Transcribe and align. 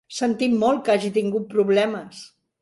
Sentim 0.19 0.55
molt 0.63 0.81
que 0.87 0.95
hagi 0.95 1.11
tingut 1.19 1.45
problemes. 1.53 2.25